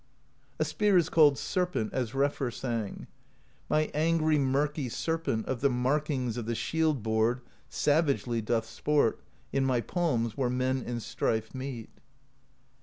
A 0.57 0.65
spear 0.65 0.97
is 0.97 1.09
called 1.09 1.37
Serpent, 1.37 1.93
as 1.93 2.13
Refr 2.13 2.51
sang: 2.51 3.05
My 3.69 3.91
angry 3.93 4.39
Murky 4.39 4.89
Serpent 4.89 5.45
Of 5.45 5.61
the 5.61 5.69
markings 5.69 6.37
of 6.37 6.47
the 6.47 6.55
Shield 6.55 7.03
Board 7.03 7.41
Savagely 7.69 8.41
doth 8.41 8.65
sport, 8.65 9.21
in 9.53 9.63
My 9.63 9.79
palms, 9.79 10.35
where 10.35 10.49
men 10.49 10.81
in 10.81 10.99
strife 11.01 11.53
meet. 11.53 11.89